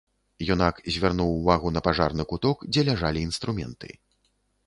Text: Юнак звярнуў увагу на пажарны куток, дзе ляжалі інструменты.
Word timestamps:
Юнак 0.53 0.79
звярнуў 0.95 1.29
увагу 1.33 1.73
на 1.75 1.83
пажарны 1.89 2.23
куток, 2.33 2.65
дзе 2.71 2.81
ляжалі 2.89 3.19
інструменты. 3.29 3.89